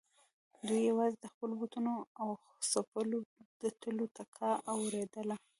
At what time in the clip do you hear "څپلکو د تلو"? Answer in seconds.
2.71-4.05